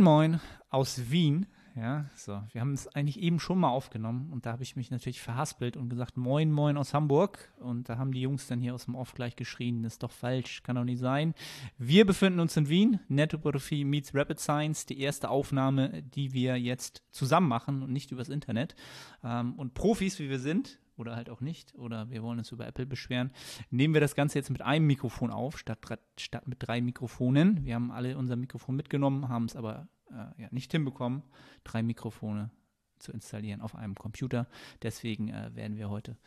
[0.00, 1.46] Moin, moin aus Wien.
[1.76, 2.42] Ja, so.
[2.52, 5.76] Wir haben es eigentlich eben schon mal aufgenommen und da habe ich mich natürlich verhaspelt
[5.76, 7.52] und gesagt, moin, moin aus Hamburg.
[7.58, 10.10] Und da haben die Jungs dann hier aus dem Off gleich geschrien, das ist doch
[10.10, 11.34] falsch, kann doch nicht sein.
[11.76, 17.02] Wir befinden uns in Wien, Nettoportofie meets Rapid Science, die erste Aufnahme, die wir jetzt
[17.10, 18.74] zusammen machen und nicht übers Internet.
[19.22, 22.66] Ähm, und Profis, wie wir sind, oder halt auch nicht, oder wir wollen uns über
[22.66, 23.32] Apple beschweren,
[23.70, 25.78] nehmen wir das Ganze jetzt mit einem Mikrofon auf, statt,
[26.18, 27.64] statt mit drei Mikrofonen.
[27.64, 31.22] Wir haben alle unser Mikrofon mitgenommen, haben es aber äh, ja, nicht hinbekommen,
[31.64, 32.50] drei Mikrofone
[32.98, 34.46] zu installieren auf einem Computer.
[34.82, 36.18] Deswegen äh, werden wir heute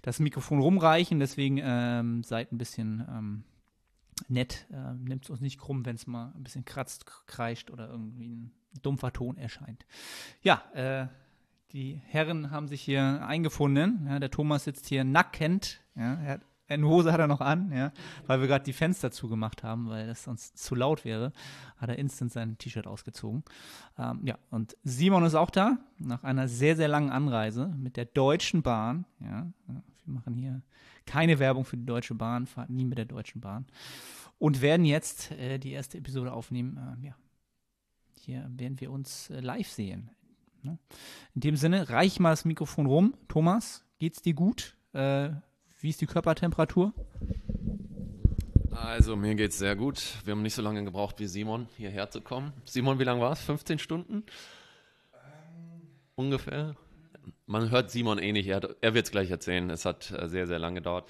[0.00, 1.20] das Mikrofon rumreichen.
[1.20, 3.44] Deswegen ähm, seid ein bisschen ähm,
[4.28, 4.66] nett.
[4.72, 8.28] Äh, Nimmt es uns nicht krumm, wenn es mal ein bisschen kratzt, kreischt oder irgendwie
[8.28, 8.52] ein
[8.82, 9.84] dumpfer Ton erscheint.
[10.42, 11.06] Ja, äh,
[11.72, 14.06] die Herren haben sich hier eingefunden.
[14.06, 15.80] Ja, der Thomas sitzt hier nackend.
[15.94, 17.92] Ja, er hat, eine Hose hat er noch an, ja,
[18.26, 21.32] weil wir gerade die Fenster zugemacht haben, weil das sonst zu laut wäre.
[21.76, 23.42] Hat er instant sein T-Shirt ausgezogen.
[23.98, 28.06] Ähm, ja, und Simon ist auch da, nach einer sehr, sehr langen Anreise mit der
[28.06, 29.04] Deutschen Bahn.
[29.20, 30.62] Ja, wir machen hier
[31.04, 33.66] keine Werbung für die Deutsche Bahn, fahren nie mit der Deutschen Bahn.
[34.38, 36.76] Und werden jetzt äh, die erste Episode aufnehmen.
[36.76, 37.16] Äh, ja,
[38.20, 40.10] hier werden wir uns äh, live sehen
[40.62, 40.78] Ne?
[41.34, 43.14] In dem Sinne, reich mal das Mikrofon rum.
[43.28, 44.76] Thomas, geht's dir gut?
[44.92, 45.30] Äh,
[45.80, 46.92] wie ist die Körpertemperatur?
[48.70, 50.02] Also, mir geht's sehr gut.
[50.24, 52.52] Wir haben nicht so lange gebraucht wie Simon, hierher zu kommen.
[52.64, 53.40] Simon, wie lange war es?
[53.40, 54.24] 15 Stunden?
[55.12, 55.82] Ähm.
[56.14, 56.74] Ungefähr.
[57.46, 59.70] Man hört Simon eh nicht, er, er wird es gleich erzählen.
[59.70, 61.08] Es hat äh, sehr, sehr lange gedauert.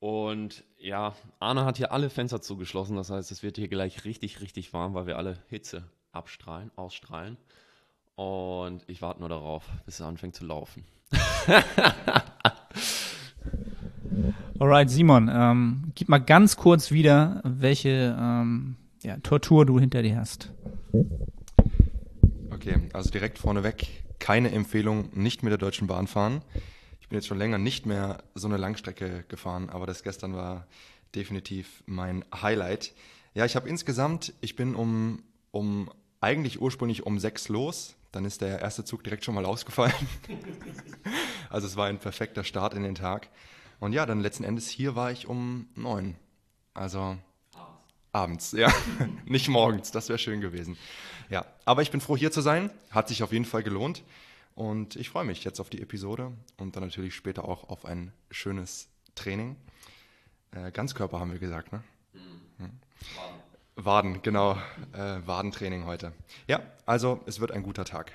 [0.00, 2.96] Und ja, Arne hat hier alle Fenster zugeschlossen.
[2.96, 7.36] Das heißt, es wird hier gleich richtig, richtig warm, weil wir alle Hitze abstrahlen, ausstrahlen.
[8.16, 10.84] Und ich warte nur darauf, bis es anfängt zu laufen.
[14.58, 20.16] Alright, Simon, ähm, gib mal ganz kurz wieder, welche ähm, ja, Tortur du hinter dir
[20.16, 20.50] hast.
[22.50, 23.86] Okay, also direkt vorneweg,
[24.18, 26.40] keine Empfehlung, nicht mit der Deutschen Bahn fahren.
[27.02, 30.66] Ich bin jetzt schon länger nicht mehr so eine Langstrecke gefahren, aber das gestern war
[31.14, 32.94] definitiv mein Highlight.
[33.34, 35.90] Ja, ich habe insgesamt, ich bin um, um
[36.22, 39.92] eigentlich ursprünglich um sechs los, dann ist der erste Zug direkt schon mal ausgefallen.
[41.50, 43.28] also es war ein perfekter Start in den Tag.
[43.78, 46.16] Und ja, dann letzten Endes hier war ich um neun.
[46.72, 47.18] Also
[48.12, 48.72] abends, ja.
[49.26, 50.78] Nicht morgens, das wäre schön gewesen.
[51.28, 52.70] Ja, aber ich bin froh hier zu sein.
[52.90, 54.02] Hat sich auf jeden Fall gelohnt.
[54.54, 58.12] Und ich freue mich jetzt auf die Episode und dann natürlich später auch auf ein
[58.30, 59.56] schönes Training.
[60.52, 61.84] Äh, Ganzkörper haben wir gesagt, ne?
[63.76, 64.56] Waden, genau.
[64.94, 66.12] Äh, Wadentraining heute.
[66.48, 68.12] Ja, also es wird ein guter Tag.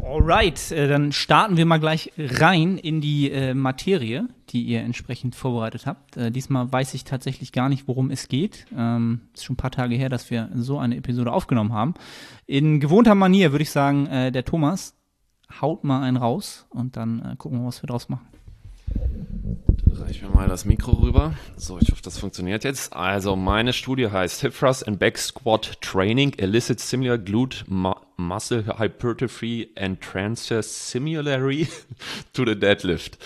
[0.00, 5.34] Alright, äh, dann starten wir mal gleich rein in die äh, Materie, die ihr entsprechend
[5.34, 6.16] vorbereitet habt.
[6.16, 8.66] Äh, diesmal weiß ich tatsächlich gar nicht, worum es geht.
[8.76, 11.94] Ähm, ist schon ein paar Tage her, dass wir so eine Episode aufgenommen haben.
[12.46, 14.94] In gewohnter Manier würde ich sagen, äh, der Thomas
[15.60, 18.26] haut mal einen raus und dann äh, gucken wir, was wir draus machen.
[20.02, 21.32] Reich mir mal das Mikro rüber.
[21.56, 22.92] So, ich hoffe, das funktioniert jetzt.
[22.92, 28.64] Also, meine Studie heißt Hip Thrust and Back Squat Training elicits similar glute mu muscle
[28.78, 31.68] hypertrophy and transfer similarly
[32.32, 33.16] to the deadlift.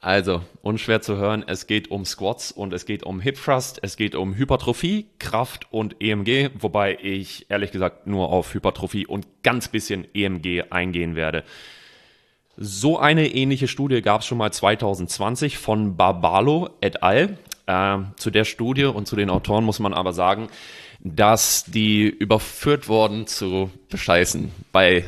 [0.00, 3.98] Also, unschwer zu hören, es geht um Squats und es geht um Hip Thrust, es
[3.98, 9.68] geht um Hypertrophie, Kraft und EMG, wobei ich ehrlich gesagt nur auf Hypertrophie und ganz
[9.68, 11.44] bisschen EMG eingehen werde.
[12.56, 17.38] So eine ähnliche Studie gab es schon mal 2020 von Barbalo et al.
[17.66, 20.48] Äh, zu der Studie und zu den Autoren muss man aber sagen,
[21.00, 25.04] dass die überführt wurden zu bescheißen bei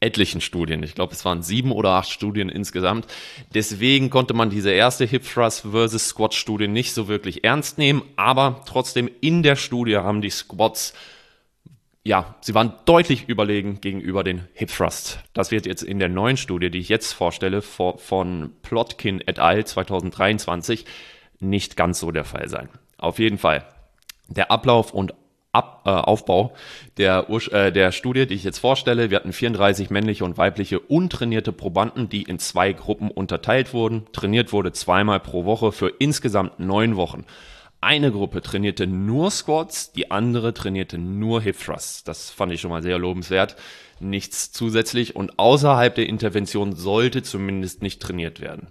[0.00, 0.82] etlichen Studien.
[0.82, 3.06] Ich glaube, es waren sieben oder acht Studien insgesamt.
[3.54, 8.02] Deswegen konnte man diese erste Hip Thrust versus Squat Studie nicht so wirklich ernst nehmen,
[8.16, 10.94] aber trotzdem in der Studie haben die Squats
[12.02, 15.20] ja, sie waren deutlich überlegen gegenüber den Hip Thrust.
[15.34, 19.64] Das wird jetzt in der neuen Studie, die ich jetzt vorstelle, von Plotkin et al.
[19.64, 20.86] 2023
[21.40, 22.68] nicht ganz so der Fall sein.
[22.96, 23.66] Auf jeden Fall.
[24.28, 25.14] Der Ablauf und
[25.52, 26.54] Ab, äh, Aufbau
[26.96, 29.10] der, äh, der Studie, die ich jetzt vorstelle.
[29.10, 34.06] Wir hatten 34 männliche und weibliche untrainierte Probanden, die in zwei Gruppen unterteilt wurden.
[34.12, 37.24] Trainiert wurde zweimal pro Woche für insgesamt neun Wochen.
[37.82, 42.04] Eine Gruppe trainierte nur Squats, die andere trainierte nur Hip Thrusts.
[42.04, 43.56] Das fand ich schon mal sehr lobenswert.
[44.00, 48.68] Nichts zusätzlich und außerhalb der Intervention sollte zumindest nicht trainiert werden.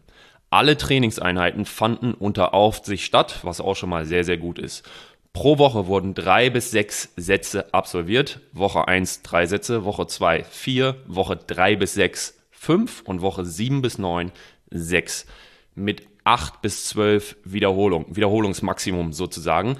[0.51, 4.87] Alle Trainingseinheiten fanden unter Aufsicht statt, was auch schon mal sehr, sehr gut ist.
[5.33, 8.41] Pro Woche wurden drei bis sechs Sätze absolviert.
[8.51, 13.81] Woche eins drei Sätze, Woche zwei vier, Woche drei bis sechs fünf und Woche sieben
[13.81, 14.31] bis neun
[14.69, 15.25] sechs.
[15.79, 19.77] Mit 8 bis 12 Wiederholungen, Wiederholungsmaximum sozusagen.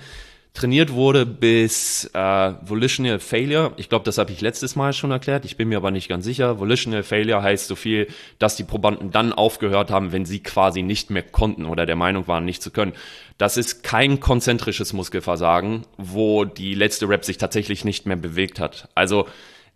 [0.53, 3.73] trainiert wurde bis äh, Volitional Failure.
[3.77, 5.45] Ich glaube, das habe ich letztes Mal schon erklärt.
[5.45, 6.59] Ich bin mir aber nicht ganz sicher.
[6.59, 8.07] Volitional Failure heißt so viel,
[8.39, 12.27] dass die Probanden dann aufgehört haben, wenn sie quasi nicht mehr konnten oder der Meinung
[12.27, 12.93] waren, nicht zu können.
[13.37, 18.89] Das ist kein konzentrisches Muskelversagen, wo die letzte Rep sich tatsächlich nicht mehr bewegt hat.
[18.95, 19.27] Also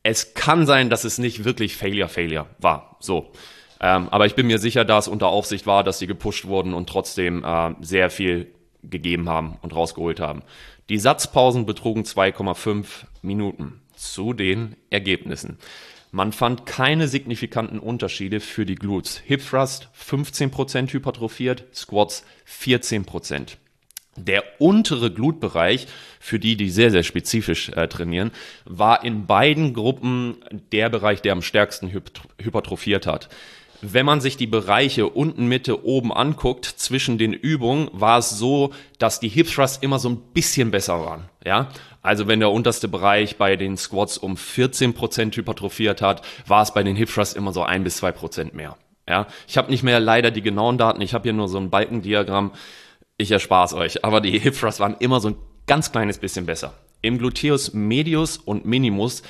[0.02, 2.98] es kann sein, dass es nicht wirklich Failure Failure war.
[3.00, 3.32] So.
[3.80, 6.90] Ähm, aber ich bin mir sicher, dass unter Aufsicht war, dass sie gepusht wurden und
[6.90, 8.54] trotzdem äh, sehr viel
[8.84, 10.44] gegeben haben und rausgeholt haben.
[10.90, 12.86] Die Satzpausen betrugen 2,5
[13.22, 13.80] Minuten.
[13.96, 15.60] Zu den Ergebnissen.
[16.12, 19.20] Man fand keine signifikanten Unterschiede für die Glutes.
[19.26, 23.58] Hip Thrust 15% hypertrophiert, Squats 14%.
[24.16, 25.88] Der untere Glutbereich,
[26.20, 28.32] für die, die sehr, sehr spezifisch äh, trainieren,
[28.66, 30.38] war in beiden Gruppen
[30.72, 33.30] der Bereich, der am stärksten hypertrophiert hat
[33.84, 38.72] wenn man sich die Bereiche unten, Mitte, oben anguckt, zwischen den Übungen, war es so,
[38.98, 41.26] dass die Hip Thrusts immer so ein bisschen besser waren.
[41.46, 41.70] Ja,
[42.02, 46.84] also wenn der unterste Bereich bei den Squats um 14% hypertrophiert hat, war es bei
[46.84, 48.78] den Hip Thrusts immer so ein bis zwei Prozent mehr.
[49.08, 51.70] Ja, ich habe nicht mehr leider die genauen Daten, ich habe hier nur so ein
[51.70, 52.52] Balkendiagramm.
[53.18, 55.36] Ich erspare es euch, aber die Hip Thrusts waren immer so ein
[55.68, 56.74] ganz kleines bisschen besser.
[57.02, 59.24] Im Gluteus Medius und Minimus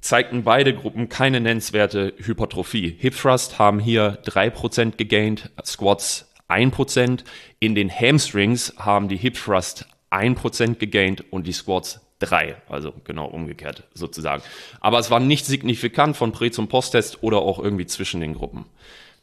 [0.00, 2.96] zeigten beide Gruppen keine nennenswerte Hypertrophie.
[2.98, 7.24] Hip Thrust haben hier 3% gegaint, Squats 1%.
[7.58, 13.26] In den Hamstrings haben die Hip Thrust 1% gegaint und die Squats 3, also genau
[13.26, 14.42] umgekehrt sozusagen.
[14.80, 18.64] Aber es war nicht signifikant von Prä- zum Posttest oder auch irgendwie zwischen den Gruppen.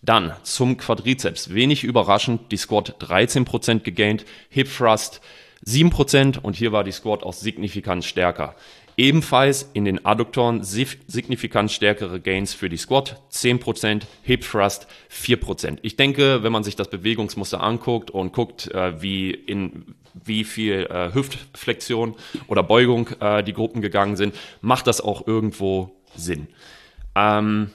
[0.02, 1.54] Dann zum Quadrizeps.
[1.54, 5.20] Wenig überraschend, die Squat 13% gegaint, Hip Thrust
[5.66, 8.56] 7% und hier war die Squat auch signifikant stärker.
[8.98, 15.80] Ebenfalls in den Adduktoren signifikant stärkere Gains für die Squat, 10%, Hip Thrust 4%.
[15.82, 20.88] Ich denke, wenn man sich das Bewegungsmuster anguckt und guckt, äh, wie in wie viel
[20.90, 22.16] äh, Hüftflexion
[22.48, 26.48] oder Beugung äh, die Gruppen gegangen sind, macht das auch irgendwo Sinn.
[27.16, 27.72] Ähm,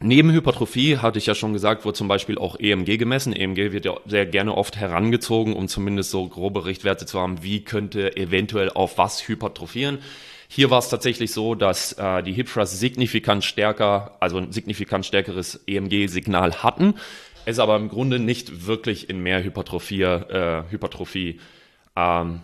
[0.00, 3.32] Neben Hypertrophie, hatte ich ja schon gesagt, wurde zum Beispiel auch EMG gemessen.
[3.32, 7.64] EMG wird ja sehr gerne oft herangezogen, um zumindest so grobe Richtwerte zu haben, wie
[7.64, 9.98] könnte eventuell auf was hypertrophieren.
[10.50, 15.04] Hier war es tatsächlich so, dass äh, die Hip Thrust signifikant stärker, also ein signifikant
[15.04, 16.94] stärkeres EMG-Signal hatten,
[17.44, 21.40] es aber im Grunde nicht wirklich in mehr Hypertrophie, äh, Hypertrophie
[21.96, 22.40] ähm,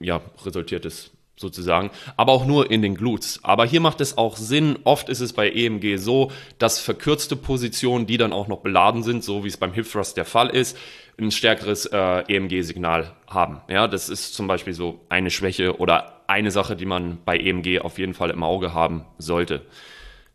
[0.00, 3.40] ja, resultiert ist sozusagen, aber auch nur in den Glutes.
[3.42, 8.06] Aber hier macht es auch Sinn, oft ist es bei EMG so, dass verkürzte Positionen,
[8.06, 10.76] die dann auch noch beladen sind, so wie es beim Hip Thrust der Fall ist,
[11.18, 13.60] ein stärkeres äh, EMG-Signal haben.
[13.68, 17.80] Ja, das ist zum Beispiel so eine Schwäche oder eine Sache, die man bei EMG
[17.80, 19.62] auf jeden Fall im Auge haben sollte.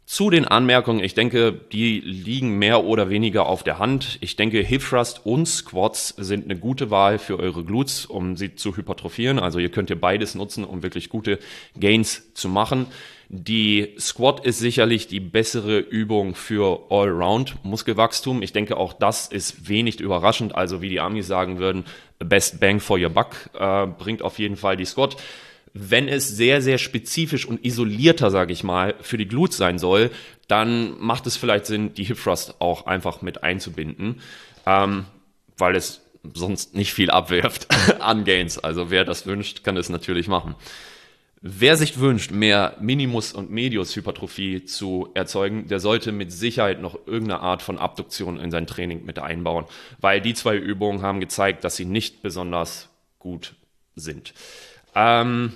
[0.06, 4.18] Zu den Anmerkungen, ich denke, die liegen mehr oder weniger auf der Hand.
[4.22, 8.56] Ich denke, Hip Thrust und Squats sind eine gute Wahl für eure Glutes, um sie
[8.56, 9.38] zu hypertrophieren.
[9.38, 11.40] Also ihr könnt ihr beides nutzen, um wirklich gute
[11.78, 12.86] Gains zu machen.
[13.28, 18.42] Die Squat ist sicherlich die bessere Übung für Allround Muskelwachstum.
[18.42, 20.56] Ich denke, auch das ist wenig überraschend.
[20.56, 21.84] Also wie die Amis sagen würden,
[22.20, 25.18] best bang for your buck äh, bringt auf jeden Fall die Squat
[25.80, 30.12] wenn es sehr, sehr spezifisch und isolierter, sage ich mal, für die Glutes sein soll,
[30.48, 34.22] dann macht es vielleicht Sinn, die Hip Thrust auch einfach mit einzubinden,
[34.66, 35.06] ähm,
[35.58, 36.02] weil es
[36.34, 37.68] sonst nicht viel abwirft
[38.00, 38.60] an Gains.
[38.60, 40.56] Also wer das wünscht, kann es natürlich machen.
[41.42, 47.42] Wer sich wünscht, mehr Minimus- und Medius-Hypertrophie zu erzeugen, der sollte mit Sicherheit noch irgendeine
[47.42, 49.66] Art von Abduktion in sein Training mit einbauen,
[50.00, 53.54] weil die zwei Übungen haben gezeigt, dass sie nicht besonders gut
[53.96, 54.34] sind.
[54.96, 55.54] Ähm,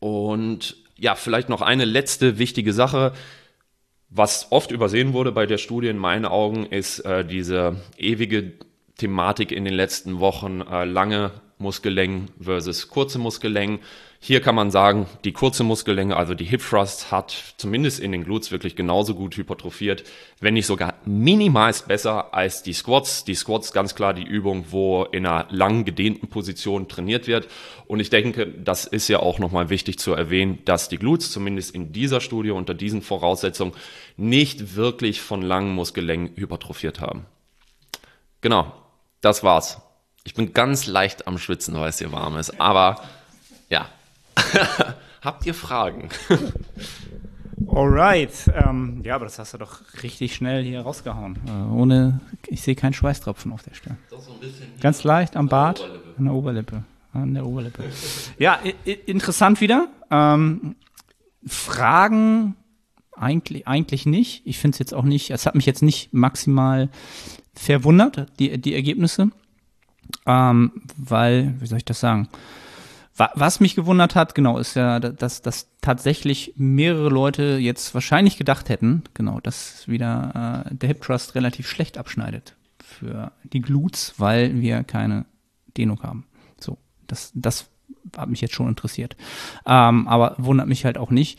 [0.00, 3.12] und ja, vielleicht noch eine letzte wichtige Sache.
[4.08, 8.52] Was oft übersehen wurde bei der Studie in meinen Augen, ist äh, diese ewige
[8.96, 11.30] Thematik in den letzten Wochen, äh, lange
[11.60, 13.78] Muskellängen versus kurze Muskellängen.
[14.22, 18.24] Hier kann man sagen, die kurze Muskellänge, also die Hip Thrust, hat zumindest in den
[18.24, 20.04] Glutes wirklich genauso gut hypertrophiert,
[20.40, 23.24] wenn nicht sogar minimalst besser als die Squats.
[23.24, 27.48] Die Squats ganz klar die Übung, wo in einer lang gedehnten Position trainiert wird.
[27.86, 31.74] Und ich denke, das ist ja auch nochmal wichtig zu erwähnen, dass die Glutes zumindest
[31.74, 33.72] in dieser Studie unter diesen Voraussetzungen
[34.18, 37.24] nicht wirklich von langen Muskellängen hypertrophiert haben.
[38.42, 38.72] Genau,
[39.22, 39.80] das war's.
[40.24, 42.60] Ich bin ganz leicht am Schwitzen, weil es hier warm ist.
[42.60, 43.02] Aber
[43.68, 43.88] ja,
[45.22, 46.08] Habt ihr Fragen?
[47.68, 48.50] Alright.
[48.54, 51.38] Ähm, ja, aber das hast du doch richtig schnell hier rausgehauen.
[51.46, 53.96] Äh, ohne, ich sehe keinen Schweißtropfen auf der Stelle.
[54.08, 54.18] So
[54.80, 55.86] Ganz leicht am Bart,
[56.16, 56.84] an der Oberlippe.
[57.12, 57.84] An der Oberlippe.
[58.38, 58.58] ja,
[59.06, 59.88] interessant wieder.
[60.10, 60.76] Ähm,
[61.46, 62.56] Fragen
[63.14, 64.42] eigentlich, eigentlich nicht.
[64.46, 66.88] Ich finde es jetzt auch nicht, es hat mich jetzt nicht maximal
[67.52, 69.30] verwundert, die, die Ergebnisse.
[70.26, 72.28] Ähm, weil, wie soll ich das sagen?
[73.34, 78.68] was mich gewundert hat, genau, ist ja, dass, dass tatsächlich mehrere Leute jetzt wahrscheinlich gedacht
[78.68, 84.60] hätten, genau, dass wieder äh, der Hip Trust relativ schlecht abschneidet für die Glutes, weil
[84.60, 85.26] wir keine
[85.76, 86.24] Dehnung haben.
[86.58, 87.68] So, das, das
[88.16, 89.16] hat mich jetzt schon interessiert.
[89.66, 91.38] Ähm, aber wundert mich halt auch nicht,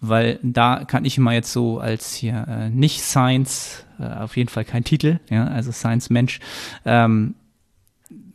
[0.00, 4.48] weil da kann ich immer jetzt so als hier äh, nicht Science, äh, auf jeden
[4.48, 6.40] Fall kein Titel, ja, also Science Mensch,
[6.84, 7.34] ähm,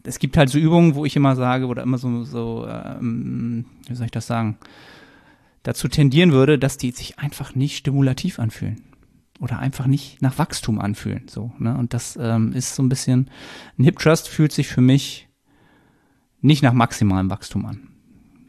[0.06, 3.96] es gibt halt so Übungen, wo ich immer sage, oder immer so, so ähm, wie
[3.96, 4.58] soll ich das sagen,
[5.64, 8.82] dazu tendieren würde, dass die sich einfach nicht stimulativ anfühlen.
[9.40, 11.28] Oder einfach nicht nach Wachstum anfühlen.
[11.28, 11.78] So, ne?
[11.78, 13.30] Und das ähm, ist so ein bisschen,
[13.78, 15.28] ein Hip Trust fühlt sich für mich
[16.40, 17.90] nicht nach maximalem Wachstum an.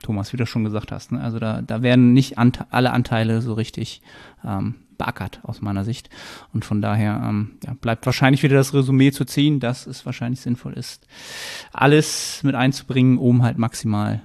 [0.03, 1.11] Thomas, wie du schon gesagt hast.
[1.11, 1.21] Ne?
[1.21, 4.03] Also da, da werden nicht ante alle Anteile so richtig
[4.45, 6.11] ähm, beackert aus meiner Sicht.
[6.53, 10.41] Und von daher ähm, ja, bleibt wahrscheinlich wieder das Resümee zu ziehen, dass es wahrscheinlich
[10.41, 11.07] sinnvoll ist,
[11.73, 14.23] alles mit einzubringen, um halt maximal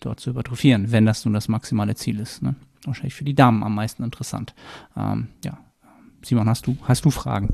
[0.00, 2.42] dort zu übertrophieren, wenn das nun das maximale Ziel ist.
[2.42, 2.54] Ne?
[2.84, 4.54] Wahrscheinlich für die Damen am meisten interessant.
[4.96, 5.58] Ähm, ja.
[6.22, 7.48] Simon, hast du, hast du Fragen?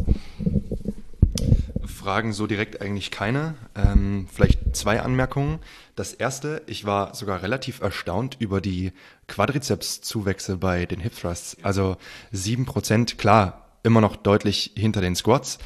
[2.05, 3.55] Fragen so direkt eigentlich keine.
[3.75, 5.59] Ähm, vielleicht zwei Anmerkungen.
[5.97, 8.93] Das erste, ich war sogar relativ erstaunt über die
[9.27, 11.57] Quadrizeps-Zuwächse bei den Hip Thrusts.
[11.63, 11.97] Also
[12.31, 15.59] sieben Prozent, klar, immer noch deutlich hinter den Squats.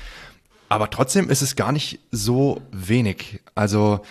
[0.68, 3.40] Aber trotzdem ist es gar nicht so wenig.
[3.56, 4.02] Also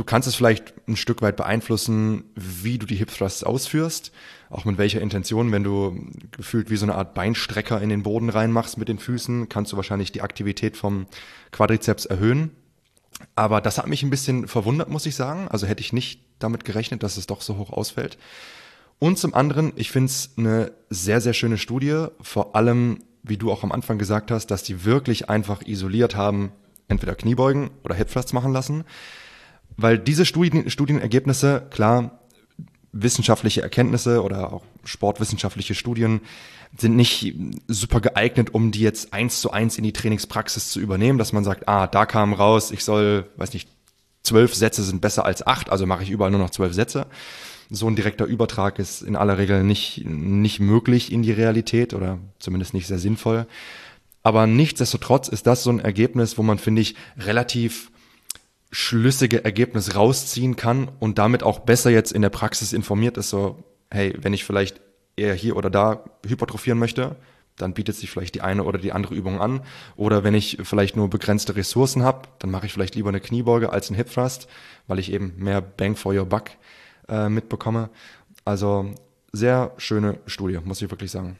[0.00, 4.12] du kannst es vielleicht ein Stück weit beeinflussen, wie du die Hip Thrusts ausführst,
[4.48, 5.52] auch mit welcher Intention.
[5.52, 9.50] Wenn du gefühlt wie so eine Art Beinstrecker in den Boden reinmachst mit den Füßen,
[9.50, 11.04] kannst du wahrscheinlich die Aktivität vom
[11.52, 12.52] Quadrizeps erhöhen.
[13.34, 15.48] Aber das hat mich ein bisschen verwundert, muss ich sagen.
[15.48, 18.16] Also hätte ich nicht damit gerechnet, dass es doch so hoch ausfällt.
[18.98, 22.06] Und zum anderen, ich finde es eine sehr, sehr schöne Studie.
[22.22, 26.52] Vor allem, wie du auch am Anfang gesagt hast, dass die wirklich einfach isoliert haben,
[26.88, 28.84] entweder Kniebeugen oder Hip Thrusts machen lassen.
[29.76, 32.20] Weil diese Studien, Studienergebnisse, klar,
[32.92, 36.20] wissenschaftliche Erkenntnisse oder auch sportwissenschaftliche Studien
[36.76, 37.34] sind nicht
[37.68, 41.44] super geeignet, um die jetzt eins zu eins in die Trainingspraxis zu übernehmen, dass man
[41.44, 43.68] sagt, ah, da kam raus, ich soll, weiß nicht,
[44.22, 47.06] zwölf Sätze sind besser als acht, also mache ich überall nur noch zwölf Sätze.
[47.70, 52.18] So ein direkter Übertrag ist in aller Regel nicht, nicht möglich in die Realität oder
[52.38, 53.46] zumindest nicht sehr sinnvoll.
[54.22, 57.90] Aber nichtsdestotrotz ist das so ein Ergebnis, wo man, finde ich, relativ
[58.70, 63.62] schlüssige Ergebnis rausziehen kann und damit auch besser jetzt in der Praxis informiert ist, so,
[63.90, 64.80] hey, wenn ich vielleicht
[65.16, 67.16] eher hier oder da hypertrophieren möchte,
[67.56, 69.60] dann bietet sich vielleicht die eine oder die andere Übung an.
[69.96, 73.70] Oder wenn ich vielleicht nur begrenzte Ressourcen habe, dann mache ich vielleicht lieber eine Kniebeuge
[73.70, 74.48] als einen Hip Thrust,
[74.86, 76.50] weil ich eben mehr Bang for your Buck
[77.08, 77.90] äh, mitbekomme.
[78.44, 78.94] Also
[79.32, 81.36] sehr schöne Studie, muss ich wirklich sagen.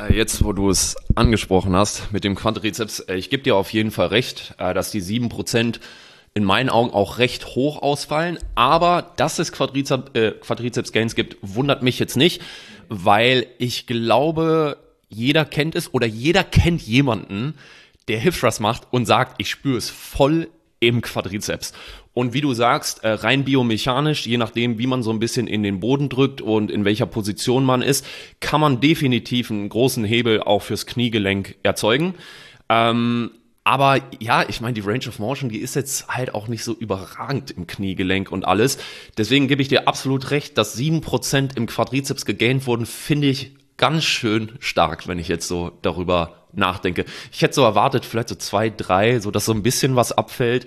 [0.00, 3.72] Äh, jetzt, wo du es angesprochen hast mit dem Quadrizeps, äh, ich gebe dir auf
[3.72, 5.80] jeden Fall recht, äh, dass die 7%
[6.32, 8.38] in meinen Augen auch recht hoch ausfallen.
[8.54, 12.40] Aber dass es Quadrizeps, äh, Quadrizeps Gains gibt, wundert mich jetzt nicht,
[12.88, 14.76] weil ich glaube,
[15.08, 17.54] jeder kennt es oder jeder kennt jemanden,
[18.08, 21.72] der Hip Thrust macht und sagt, ich spüre es voll im Quadrizeps.
[22.12, 25.62] Und wie du sagst, äh, rein biomechanisch, je nachdem, wie man so ein bisschen in
[25.62, 28.04] den Boden drückt und in welcher Position man ist,
[28.40, 32.14] kann man definitiv einen großen Hebel auch fürs Kniegelenk erzeugen.
[32.68, 33.30] Ähm,
[33.62, 36.72] aber ja, ich meine, die Range of Motion, die ist jetzt halt auch nicht so
[36.72, 38.78] überragend im Kniegelenk und alles.
[39.16, 43.54] Deswegen gebe ich dir absolut recht, dass sieben Prozent im Quadrizeps gegaint wurden, finde ich
[43.76, 47.04] ganz schön stark, wenn ich jetzt so darüber nachdenke.
[47.32, 50.66] Ich hätte so erwartet, vielleicht so zwei, drei, so dass so ein bisschen was abfällt.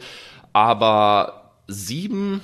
[0.53, 2.41] Aber sieben,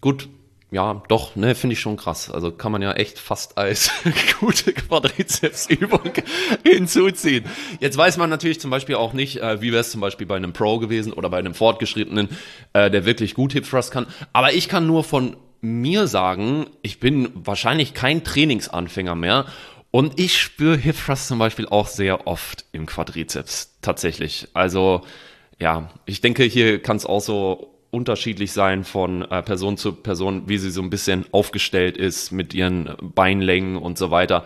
[0.00, 0.28] gut,
[0.72, 2.30] ja, doch, ne, finde ich schon krass.
[2.30, 3.90] Also kann man ja echt fast als
[4.40, 6.12] gute Quadrizepsübung
[6.64, 7.44] hinzuziehen.
[7.78, 10.36] Jetzt weiß man natürlich zum Beispiel auch nicht, äh, wie wäre es zum Beispiel bei
[10.36, 12.30] einem Pro gewesen oder bei einem Fortgeschrittenen,
[12.72, 14.06] äh, der wirklich gut Hip Thrust kann.
[14.32, 19.44] Aber ich kann nur von mir sagen, ich bin wahrscheinlich kein Trainingsanfänger mehr
[19.90, 24.48] und ich spüre Hip Thrust zum Beispiel auch sehr oft im Quadrizeps tatsächlich.
[24.54, 25.02] Also
[25.58, 30.48] ja, ich denke, hier kann es auch so unterschiedlich sein von äh, Person zu Person,
[30.48, 34.44] wie sie so ein bisschen aufgestellt ist mit ihren Beinlängen und so weiter.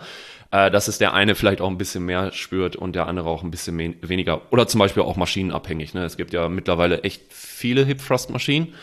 [0.51, 3.43] Äh, dass es der eine vielleicht auch ein bisschen mehr spürt und der andere auch
[3.43, 4.41] ein bisschen weniger.
[4.51, 5.93] Oder zum Beispiel auch maschinenabhängig.
[5.93, 6.05] Ne?
[6.05, 8.73] Es gibt ja mittlerweile echt viele Hip Thrust Maschinen.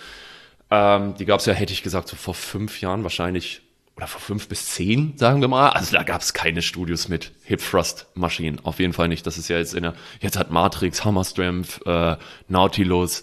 [0.70, 3.62] Ähm, die gab es ja, hätte ich gesagt, so vor fünf Jahren wahrscheinlich
[3.96, 5.70] oder vor fünf bis zehn, sagen wir mal.
[5.70, 8.60] Also da gab es keine Studios mit Hip Thrust Maschinen.
[8.64, 9.26] Auf jeden Fall nicht.
[9.26, 12.16] Das ist ja jetzt in der, jetzt hat Matrix, Hammer Strength, äh,
[12.48, 13.22] Nautilus,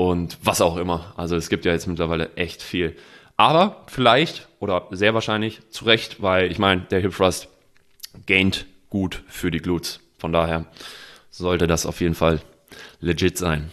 [0.00, 1.12] und was auch immer.
[1.18, 2.96] Also es gibt ja jetzt mittlerweile echt viel.
[3.36, 7.48] Aber vielleicht oder sehr wahrscheinlich zu Recht, weil ich meine, der Hip Thrust
[8.24, 10.00] gaint gut für die Glutes.
[10.16, 10.64] Von daher
[11.30, 12.40] sollte das auf jeden Fall
[13.00, 13.70] legit sein.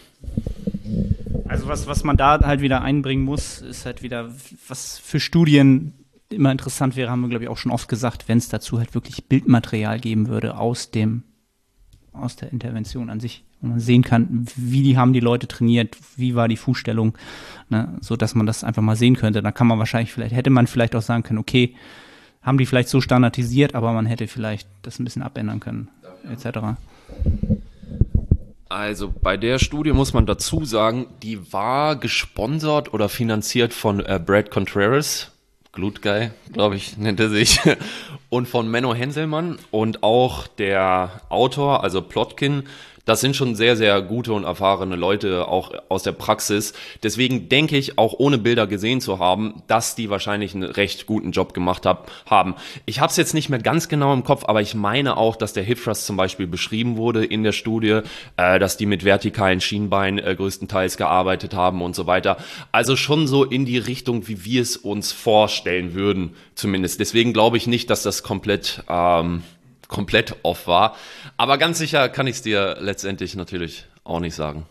[1.46, 4.30] was, was man da halt wieder einbringen muss, ist halt wieder,
[4.68, 5.94] was für Studien
[6.30, 8.94] immer interessant wäre, haben wir, glaube ich, auch schon oft gesagt, wenn es dazu halt
[8.94, 11.22] wirklich Bildmaterial geben würde aus dem,
[12.12, 13.44] aus der Intervention an sich.
[13.60, 17.18] Wo man sehen kann, wie die haben die Leute trainiert, wie war die Fußstellung,
[17.70, 19.42] ne, so dass man das einfach mal sehen könnte.
[19.42, 21.74] Da kann man wahrscheinlich, vielleicht hätte man vielleicht auch sagen können, okay,
[22.40, 25.88] haben die vielleicht so standardisiert, aber man hätte vielleicht das ein bisschen abändern können,
[26.30, 26.76] etc.
[28.68, 34.20] Also bei der Studie muss man dazu sagen, die war gesponsert oder finanziert von äh,
[34.24, 35.32] Brad Contreras,
[35.78, 37.60] Glut Guy, glaube ich, nennt er sich,
[38.30, 42.64] und von Menno Henselmann und auch der Autor, also Plotkin,
[43.08, 46.74] das sind schon sehr, sehr gute und erfahrene Leute, auch aus der Praxis.
[47.02, 51.32] Deswegen denke ich, auch ohne Bilder gesehen zu haben, dass die wahrscheinlich einen recht guten
[51.32, 52.54] Job gemacht hab, haben.
[52.84, 55.54] Ich habe es jetzt nicht mehr ganz genau im Kopf, aber ich meine auch, dass
[55.54, 58.00] der Hip Thrust zum Beispiel beschrieben wurde in der Studie,
[58.36, 62.36] äh, dass die mit vertikalen Schienbeinen äh, größtenteils gearbeitet haben und so weiter.
[62.72, 67.00] Also schon so in die Richtung, wie wir es uns vorstellen würden, zumindest.
[67.00, 69.42] Deswegen glaube ich nicht, dass das komplett ähm,
[69.88, 70.94] komplett off war.
[71.36, 74.66] Aber ganz sicher kann ich es dir letztendlich natürlich auch nicht sagen.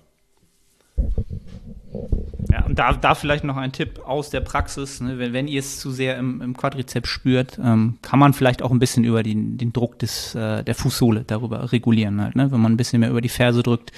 [2.52, 5.02] Ja, und da, da vielleicht noch ein Tipp aus der Praxis.
[5.02, 5.20] Ne?
[5.20, 8.72] Wenn, wenn ihr es zu sehr im, im Quadrizeps spürt, ähm, kann man vielleicht auch
[8.72, 12.22] ein bisschen über den, den Druck des, äh, der Fußsohle darüber regulieren.
[12.22, 12.52] Halt, ne?
[12.52, 13.92] Wenn man ein bisschen mehr über die Ferse drückt,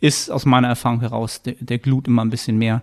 [0.00, 2.82] ist aus meiner Erfahrung heraus der, der Glut immer ein bisschen mehr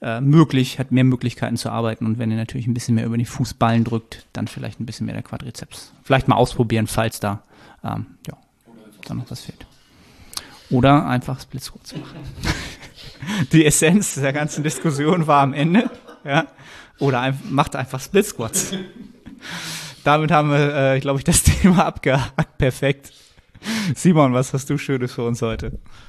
[0.00, 2.06] äh, möglich, hat mehr Möglichkeiten zu arbeiten.
[2.06, 5.06] Und wenn ihr natürlich ein bisschen mehr über die Fußballen drückt, dann vielleicht ein bisschen
[5.06, 5.92] mehr der Quadrizeps.
[6.02, 7.42] Vielleicht mal ausprobieren, falls da
[7.84, 8.36] ähm, ja,
[9.06, 9.66] da noch was fehlt.
[10.70, 12.18] Oder einfach Split Squats machen.
[13.52, 15.90] die Essenz der ganzen Diskussion war am Ende.
[16.24, 16.46] Ja?
[16.98, 18.72] Oder ein, macht einfach Split Squats.
[20.04, 22.58] Damit haben wir, äh, glaube ich, das Thema abgehakt.
[22.58, 23.12] Perfekt.
[23.94, 25.78] Simon, was hast du Schönes für uns heute?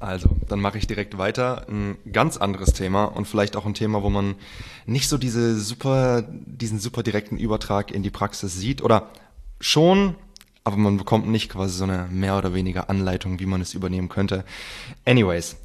[0.00, 1.66] Also, dann mache ich direkt weiter.
[1.68, 4.34] Ein ganz anderes Thema und vielleicht auch ein Thema, wo man
[4.86, 9.10] nicht so diese super, diesen super direkten Übertrag in die Praxis sieht oder
[9.60, 10.14] schon,
[10.64, 14.08] aber man bekommt nicht quasi so eine mehr oder weniger Anleitung, wie man es übernehmen
[14.08, 14.44] könnte.
[15.04, 15.56] Anyways,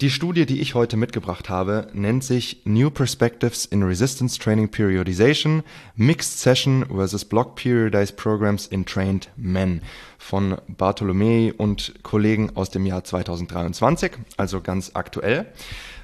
[0.00, 5.64] die Studie, die ich heute mitgebracht habe, nennt sich New Perspectives in Resistance Training Periodization,
[5.96, 9.82] Mixed Session versus Block Periodized Programs in Trained Men
[10.16, 15.46] von Bartolomei und Kollegen aus dem Jahr 2023, also ganz aktuell.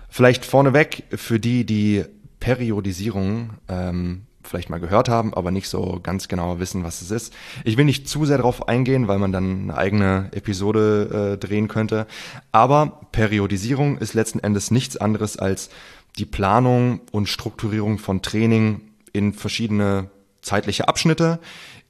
[0.09, 2.05] Vielleicht vorneweg für die, die
[2.41, 7.33] Periodisierung ähm, vielleicht mal gehört haben, aber nicht so ganz genau wissen, was es ist.
[7.65, 11.69] Ich will nicht zu sehr darauf eingehen, weil man dann eine eigene Episode äh, drehen
[11.69, 12.07] könnte.
[12.53, 15.71] Aber Periodisierung ist letzten Endes nichts anderes als
[16.19, 18.81] die Planung und Strukturierung von Training
[19.13, 20.11] in verschiedene
[20.43, 21.41] zeitliche Abschnitte,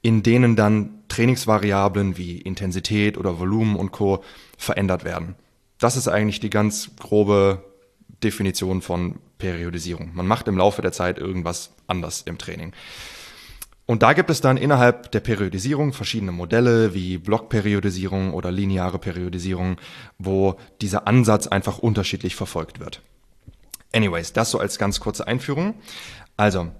[0.01, 4.23] in denen dann Trainingsvariablen wie Intensität oder Volumen und Co
[4.57, 5.35] verändert werden.
[5.79, 7.63] Das ist eigentlich die ganz grobe
[8.23, 10.11] Definition von Periodisierung.
[10.13, 12.73] Man macht im Laufe der Zeit irgendwas anders im Training.
[13.87, 19.77] Und da gibt es dann innerhalb der Periodisierung verschiedene Modelle wie Blockperiodisierung oder lineare Periodisierung,
[20.17, 23.01] wo dieser Ansatz einfach unterschiedlich verfolgt wird.
[23.93, 25.75] Anyways, das so als ganz kurze Einführung.
[26.35, 26.71] Also,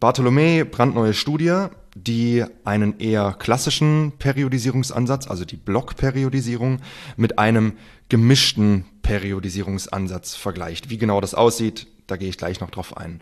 [0.00, 6.80] Bartholomä, brandneue Studie, die einen eher klassischen Periodisierungsansatz, also die Blockperiodisierung,
[7.16, 7.74] mit einem
[8.08, 10.90] gemischten Periodisierungsansatz vergleicht.
[10.90, 13.20] Wie genau das aussieht, da gehe ich gleich noch drauf ein.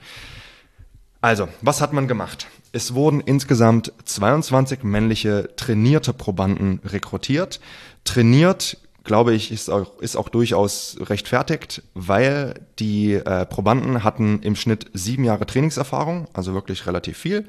[1.20, 2.48] Also, was hat man gemacht?
[2.72, 7.60] Es wurden insgesamt 22 männliche trainierte Probanden rekrutiert.
[8.02, 14.56] Trainiert, glaube ich, ist auch, ist auch durchaus rechtfertigt, weil die äh, Probanden hatten im
[14.56, 17.46] Schnitt sieben Jahre Trainingserfahrung, also wirklich relativ viel,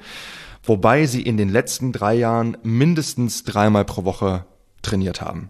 [0.63, 4.45] wobei sie in den letzten drei Jahren mindestens dreimal pro Woche
[4.81, 5.49] trainiert haben.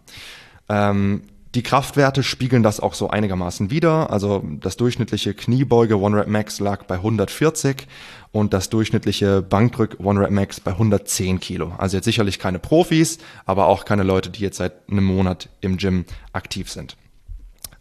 [0.70, 1.24] Ähm,
[1.56, 4.12] die Kraftwerte spiegeln das auch so einigermaßen wider.
[4.12, 7.88] Also das durchschnittliche Kniebeuge One Rep Max lag bei 140
[8.32, 11.74] und das durchschnittliche Bankdrück One Rep Max bei 110 Kilo.
[11.78, 15.78] Also jetzt sicherlich keine Profis, aber auch keine Leute, die jetzt seit einem Monat im
[15.78, 16.98] Gym aktiv sind.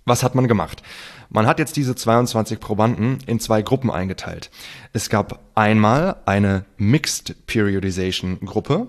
[0.07, 0.83] Was hat man gemacht?
[1.31, 4.51] Man hat jetzt diese 22 Probanden in zwei Gruppen eingeteilt.
[4.93, 8.87] Es gab einmal eine Mixed Periodization Gruppe.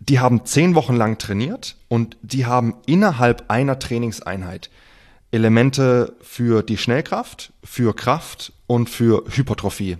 [0.00, 4.70] Die haben zehn Wochen lang trainiert und die haben innerhalb einer Trainingseinheit
[5.32, 9.98] Elemente für die Schnellkraft, für Kraft und für Hypertrophie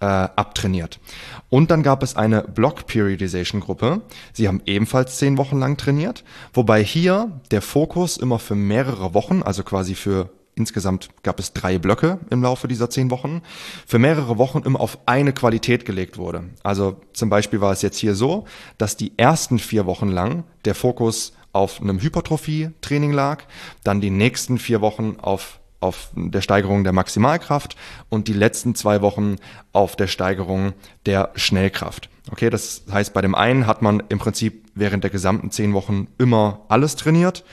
[0.00, 1.00] äh, abtrainiert.
[1.48, 4.02] Und dann gab es eine Block Periodization Gruppe.
[4.32, 9.42] Sie haben ebenfalls zehn Wochen lang trainiert, wobei hier der Fokus immer für mehrere Wochen,
[9.42, 13.42] also quasi für insgesamt gab es drei Blöcke im Laufe dieser zehn Wochen,
[13.86, 16.44] für mehrere Wochen immer auf eine Qualität gelegt wurde.
[16.62, 18.44] Also zum Beispiel war es jetzt hier so,
[18.76, 23.44] dass die ersten vier Wochen lang der Fokus auf einem Hypertrophie-Training lag,
[23.84, 27.76] dann die nächsten vier Wochen auf auf der Steigerung der Maximalkraft
[28.08, 29.36] und die letzten zwei Wochen
[29.72, 30.72] auf der Steigerung
[31.06, 32.10] der Schnellkraft.
[32.32, 36.08] Okay, das heißt, bei dem einen hat man im Prinzip während der gesamten zehn Wochen
[36.18, 37.44] immer alles trainiert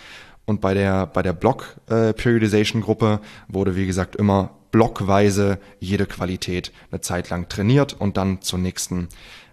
[0.46, 7.02] und bei der, bei der Block-Periodization-Gruppe äh, wurde, wie gesagt, immer blockweise jede Qualität eine
[7.02, 9.10] Zeit lang trainiert und dann zur nächsten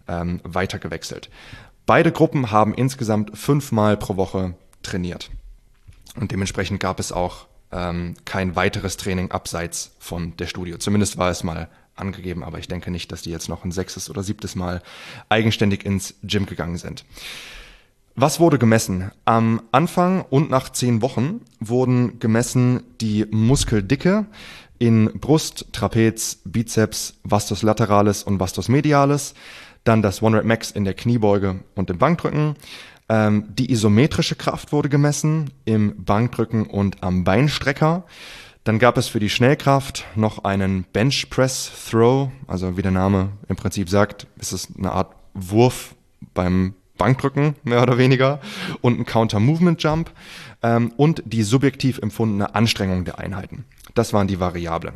[0.09, 1.31] ähm, weitergewechselt.
[1.87, 5.31] Beide Gruppen haben insgesamt fünfmal pro Woche trainiert.
[6.16, 10.76] Und dementsprechend gab es auch ähm, kein weiteres Training abseits von der Studio.
[10.76, 14.11] Zumindest war es mal angegeben, aber ich denke nicht, dass die jetzt noch ein sechstes
[14.11, 14.83] oder siebtes Mal
[15.28, 17.05] eigenständig ins Gym gegangen sind.
[18.14, 19.11] Was wurde gemessen?
[19.25, 24.27] Am Anfang und nach zehn Wochen wurden gemessen die Muskeldicke
[24.79, 29.35] in Brust, Trapez, Bizeps, Vastus lateralis und Vastus medialis,
[29.85, 32.57] dann das One Rep Max in der Kniebeuge und im Bankdrücken,
[33.09, 38.05] ähm, die isometrische Kraft wurde gemessen im Bankdrücken und am Beinstrecker.
[38.64, 43.31] Dann gab es für die Schnellkraft noch einen Bench Press Throw, also wie der Name
[43.48, 45.94] im Prinzip sagt, ist es eine Art Wurf
[46.35, 48.41] beim Bankdrücken, mehr oder weniger,
[48.81, 50.12] und ein Counter Movement Jump
[50.62, 53.65] ähm, und die subjektiv empfundene Anstrengung der Einheiten.
[53.97, 54.95] Das waren die Variablen.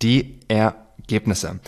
[0.00, 1.58] Die Ergebnisse.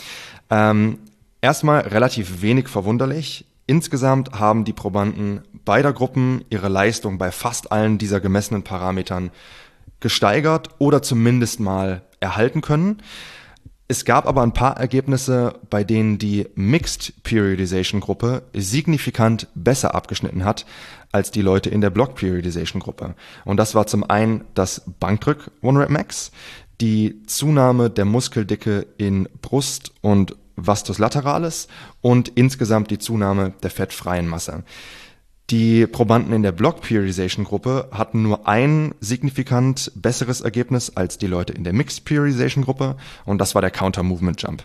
[0.49, 0.99] Ähm,
[1.41, 3.45] erstmal relativ wenig verwunderlich.
[3.67, 9.31] Insgesamt haben die Probanden beider Gruppen ihre Leistung bei fast allen dieser gemessenen Parametern
[9.99, 13.01] gesteigert oder zumindest mal erhalten können.
[13.91, 20.45] Es gab aber ein paar Ergebnisse, bei denen die Mixed Periodization Gruppe signifikant besser abgeschnitten
[20.45, 20.67] hat
[21.11, 23.15] als die Leute in der Block Periodization Gruppe.
[23.45, 26.31] Und das war zum einen das Bankdrück One Rep Max,
[26.81, 31.67] die Zunahme der Muskeldicke in Brust und Vastus lateralis
[32.01, 34.65] und insgesamt die Zunahme der fettfreien Masse.
[35.49, 41.25] Die Probanden in der Block Periodization Gruppe hatten nur ein signifikant besseres Ergebnis als die
[41.25, 44.63] Leute in der Mixed Periodization Gruppe und das war der Counter Movement Jump.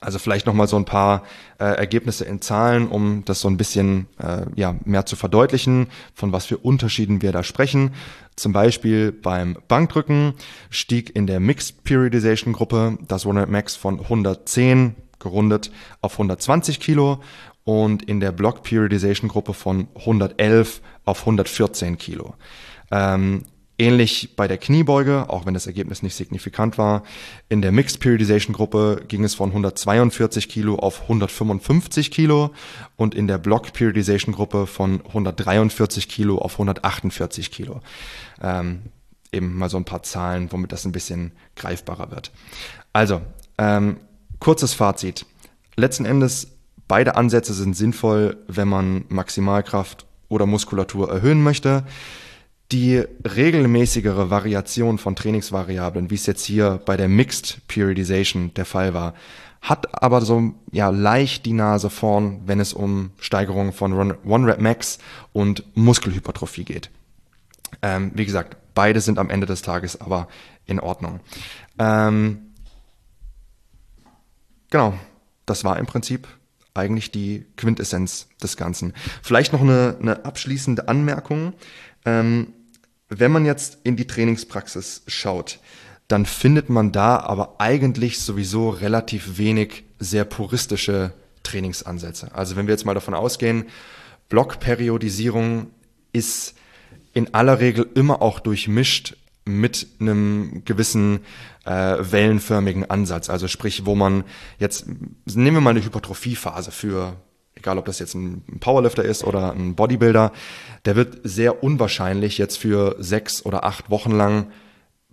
[0.00, 1.24] Also vielleicht nochmal so ein paar
[1.58, 6.30] äh, Ergebnisse in Zahlen, um das so ein bisschen äh, ja, mehr zu verdeutlichen, von
[6.30, 7.90] was für Unterschieden wir da sprechen.
[8.36, 10.34] Zum Beispiel beim Bankdrücken
[10.70, 17.20] stieg in der Mixed Periodization Gruppe das One Max von 110 gerundet auf 120 Kilo
[17.68, 22.34] und in der Block Periodization Gruppe von 111 auf 114 Kilo.
[22.90, 23.44] Ähm,
[23.80, 27.04] Ähnlich bei der Kniebeuge, auch wenn das Ergebnis nicht signifikant war.
[27.48, 32.52] In der Mixed Periodization Gruppe ging es von 142 Kilo auf 155 Kilo
[32.96, 37.80] und in der Block Periodization Gruppe von 143 Kilo auf 148 Kilo.
[38.42, 38.82] Ähm,
[39.30, 42.32] eben mal so ein paar Zahlen, womit das ein bisschen greifbarer wird.
[42.92, 43.20] Also,
[43.58, 43.98] ähm,
[44.40, 45.24] kurzes Fazit.
[45.76, 46.57] Letzten Endes,
[46.88, 51.84] beide Ansätze sind sinnvoll, wenn man Maximalkraft oder Muskulatur erhöhen möchte
[52.72, 58.92] die regelmäßigere Variation von Trainingsvariablen, wie es jetzt hier bei der Mixed Periodization der Fall
[58.92, 59.14] war,
[59.62, 64.60] hat aber so ja leicht die Nase vorn, wenn es um Steigerungen von One Rep
[64.60, 64.98] Max
[65.32, 66.90] und Muskelhypertrophie geht.
[67.82, 70.28] Ähm, wie gesagt, beide sind am Ende des Tages aber
[70.66, 71.20] in Ordnung.
[71.78, 72.52] Ähm,
[74.70, 74.94] genau,
[75.46, 76.28] das war im Prinzip
[76.78, 78.94] eigentlich die Quintessenz des Ganzen.
[79.22, 81.54] Vielleicht noch eine, eine abschließende Anmerkung.
[82.04, 82.54] Ähm,
[83.08, 85.60] wenn man jetzt in die Trainingspraxis schaut,
[86.08, 91.12] dann findet man da aber eigentlich sowieso relativ wenig sehr puristische
[91.42, 92.34] Trainingsansätze.
[92.34, 93.64] Also wenn wir jetzt mal davon ausgehen,
[94.28, 95.70] Blockperiodisierung
[96.12, 96.54] ist
[97.12, 99.16] in aller Regel immer auch durchmischt
[99.48, 101.20] mit einem gewissen
[101.64, 103.30] äh, wellenförmigen Ansatz.
[103.30, 104.24] Also sprich, wo man
[104.58, 104.86] jetzt,
[105.26, 107.16] nehmen wir mal eine Hypertrophiephase für
[107.58, 110.32] egal ob das jetzt ein Powerlifter ist oder ein Bodybuilder,
[110.84, 114.52] der wird sehr unwahrscheinlich jetzt für sechs oder acht Wochen lang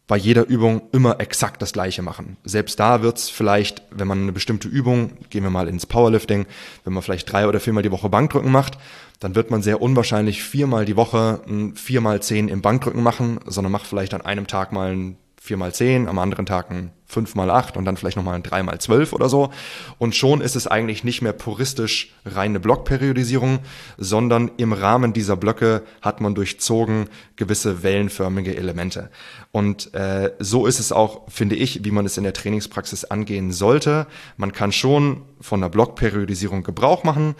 [0.07, 2.37] bei jeder Übung immer exakt das gleiche machen.
[2.43, 6.45] Selbst da wird es vielleicht, wenn man eine bestimmte Übung, gehen wir mal ins Powerlifting,
[6.83, 8.77] wenn man vielleicht drei oder viermal die Woche Bankdrücken macht,
[9.19, 13.71] dann wird man sehr unwahrscheinlich viermal die Woche ein viermal zehn im Bankdrücken machen, sondern
[13.71, 17.97] macht vielleicht an einem Tag mal ein 4x10, am anderen Tag ein 5x8 und dann
[17.97, 19.51] vielleicht nochmal ein 3x12 oder so.
[19.99, 23.59] Und schon ist es eigentlich nicht mehr puristisch reine Blockperiodisierung,
[23.97, 29.11] sondern im Rahmen dieser Blöcke hat man durchzogen gewisse wellenförmige Elemente.
[29.51, 33.51] Und äh, so ist es auch, finde ich, wie man es in der Trainingspraxis angehen
[33.51, 34.07] sollte.
[34.37, 37.35] Man kann schon von der Blockperiodisierung Gebrauch machen,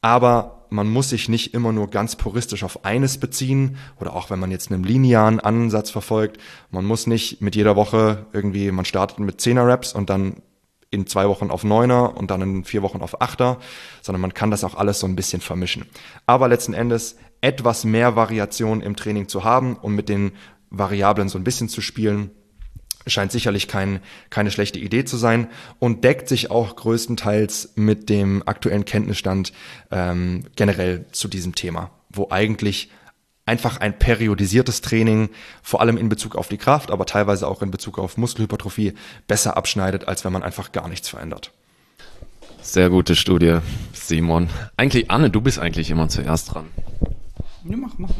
[0.00, 4.38] aber man muss sich nicht immer nur ganz puristisch auf eines beziehen oder auch wenn
[4.38, 6.38] man jetzt einen linearen Ansatz verfolgt.
[6.70, 10.36] Man muss nicht mit jeder Woche irgendwie, man startet mit 10er Raps und dann
[10.92, 13.58] in zwei Wochen auf Neuner und dann in vier Wochen auf Achter,
[14.02, 15.86] sondern man kann das auch alles so ein bisschen vermischen.
[16.26, 20.32] Aber letzten Endes etwas mehr Variation im Training zu haben und mit den
[20.70, 22.30] Variablen so ein bisschen zu spielen,
[23.06, 28.42] scheint sicherlich kein, keine schlechte Idee zu sein und deckt sich auch größtenteils mit dem
[28.46, 29.52] aktuellen Kenntnisstand
[29.90, 32.90] ähm, generell zu diesem Thema, wo eigentlich
[33.46, 35.30] einfach ein periodisiertes Training,
[35.62, 38.94] vor allem in Bezug auf die Kraft, aber teilweise auch in Bezug auf Muskelhypertrophie,
[39.26, 41.52] besser abschneidet, als wenn man einfach gar nichts verändert.
[42.62, 43.58] Sehr gute Studie,
[43.92, 44.50] Simon.
[44.76, 46.66] Eigentlich, Anne, du bist eigentlich immer zuerst dran.
[47.64, 48.10] Ja, mach, mach.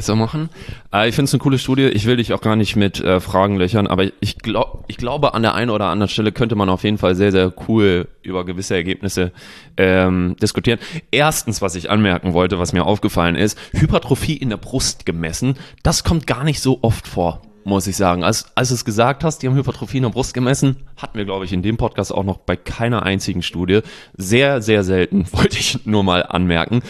[0.00, 0.48] So machen.
[0.92, 1.84] Äh, ich finde es eine coole Studie.
[1.84, 5.34] Ich will dich auch gar nicht mit äh, Fragen löchern, aber ich, glaub, ich glaube,
[5.34, 8.44] an der einen oder anderen Stelle könnte man auf jeden Fall sehr, sehr cool über
[8.44, 9.32] gewisse Ergebnisse
[9.76, 10.78] ähm, diskutieren.
[11.10, 16.04] Erstens, was ich anmerken wollte, was mir aufgefallen ist, Hypertrophie in der Brust gemessen, das
[16.04, 18.24] kommt gar nicht so oft vor muss ich sagen.
[18.24, 21.24] Als, als du es gesagt hast, die haben Hypertrophie in der Brust gemessen, hatten wir,
[21.24, 23.80] glaube ich, in dem Podcast auch noch bei keiner einzigen Studie.
[24.16, 26.82] Sehr, sehr selten, wollte ich nur mal anmerken.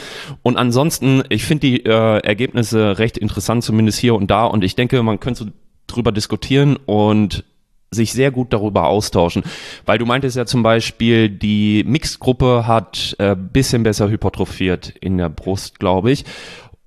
[0.42, 4.44] Und ansonsten, ich finde die äh, Ergebnisse recht interessant, zumindest hier und da.
[4.44, 5.50] Und ich denke, man könnte so
[5.86, 7.44] drüber diskutieren und
[7.90, 9.42] sich sehr gut darüber austauschen.
[9.86, 15.30] Weil du meintest ja zum Beispiel, die Mixgruppe hat äh, bisschen besser hypertrophiert in der
[15.30, 16.24] Brust, glaube ich.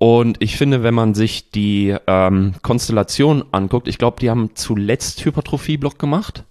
[0.02, 5.24] Und ich finde, wenn man sich die ähm, Konstellation anguckt, ich glaube, die haben zuletzt
[5.24, 6.42] Hypertrophie-Block gemacht.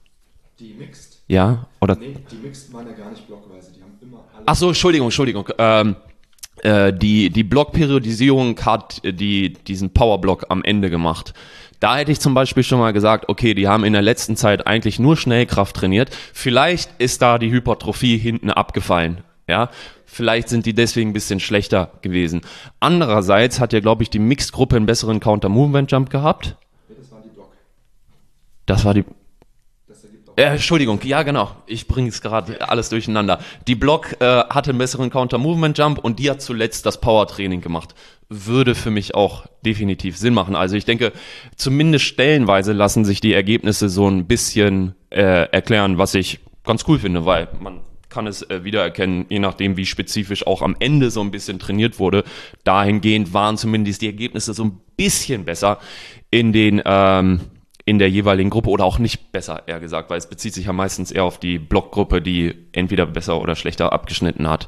[0.57, 1.21] Die Mixed?
[1.27, 1.97] Ja, oder?
[1.97, 3.73] Nee, die Mixed waren ja gar nicht blockweise.
[3.73, 4.43] Die haben immer alle.
[4.45, 5.49] Ach so, Entschuldigung, Entschuldigung.
[5.57, 5.97] Ähm,
[6.63, 11.33] äh, die die Blockperiodisierung hat äh, die, diesen Powerblock am Ende gemacht.
[11.81, 14.65] Da hätte ich zum Beispiel schon mal gesagt, okay, die haben in der letzten Zeit
[14.65, 16.09] eigentlich nur Schnellkraft trainiert.
[16.31, 19.25] Vielleicht ist da die Hypertrophie hinten abgefallen.
[19.51, 19.69] Ja,
[20.13, 22.41] Vielleicht sind die deswegen ein bisschen schlechter gewesen.
[22.81, 26.57] Andererseits hat ja, glaube ich, die Mixed-Gruppe einen besseren Counter-Movement-Jump gehabt.
[26.89, 27.51] Das war die Block.
[28.65, 29.05] Das war die.
[30.35, 31.51] Äh, Entschuldigung, ja genau.
[31.65, 33.39] Ich bringe es gerade alles durcheinander.
[33.67, 37.95] Die Block äh, hatte einen besseren Counter-Movement-Jump und die hat zuletzt das Power-Training gemacht.
[38.27, 40.57] Würde für mich auch definitiv Sinn machen.
[40.57, 41.13] Also ich denke,
[41.55, 46.99] zumindest stellenweise lassen sich die Ergebnisse so ein bisschen äh, erklären, was ich ganz cool
[46.99, 47.79] finde, weil man
[48.11, 51.97] kann es äh, wiedererkennen, je nachdem, wie spezifisch auch am Ende so ein bisschen trainiert
[51.97, 52.23] wurde.
[52.63, 55.79] Dahingehend waren zumindest die Ergebnisse so ein bisschen besser
[56.29, 57.39] in den ähm,
[57.85, 60.73] in der jeweiligen Gruppe oder auch nicht besser, eher gesagt, weil es bezieht sich ja
[60.73, 64.67] meistens eher auf die Blockgruppe, die entweder besser oder schlechter abgeschnitten hat.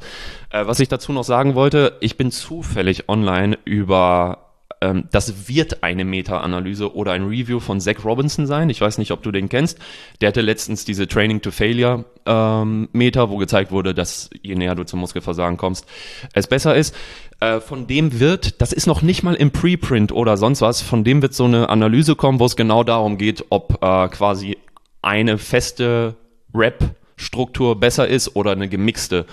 [0.50, 4.53] Äh, was ich dazu noch sagen wollte, ich bin zufällig online über
[4.84, 8.70] ähm, das wird eine Meta-Analyse oder ein Review von Zach Robinson sein.
[8.70, 9.80] Ich weiß nicht, ob du den kennst.
[10.20, 14.76] Der hatte letztens diese Training to Failure ähm, Meta, wo gezeigt wurde, dass je näher
[14.76, 15.86] du zum Muskelversagen kommst,
[16.34, 16.94] es besser ist.
[17.40, 21.06] Äh, von dem wird, das ist noch nicht mal im Preprint oder sonst was, von
[21.06, 24.58] dem wird so eine Analyse kommen, wo es genau darum geht, ob äh, quasi
[25.02, 26.16] eine feste
[26.54, 29.26] Rap-Struktur besser ist oder eine gemixte.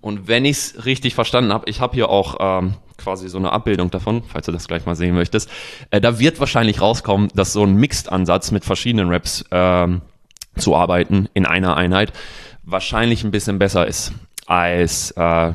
[0.00, 3.52] Und wenn ich es richtig verstanden habe, ich habe hier auch ähm, quasi so eine
[3.52, 5.50] Abbildung davon, falls du das gleich mal sehen möchtest.
[5.90, 10.02] Äh, da wird wahrscheinlich rauskommen, dass so ein Mixed-Ansatz mit verschiedenen Raps ähm,
[10.56, 12.12] zu arbeiten in einer Einheit
[12.62, 14.12] wahrscheinlich ein bisschen besser ist
[14.46, 15.52] als, äh,